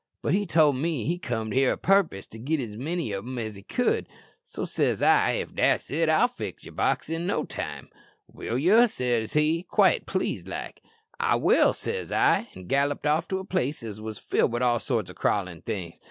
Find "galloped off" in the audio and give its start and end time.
12.65-13.27